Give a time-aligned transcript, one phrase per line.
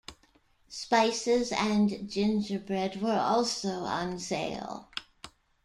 [0.67, 4.89] Spices and gingerbread were also on sale.